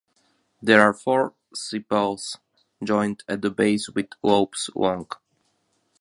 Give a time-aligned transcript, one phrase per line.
[0.63, 2.39] The are four sepals
[2.83, 5.07] joined at the base with lobes long.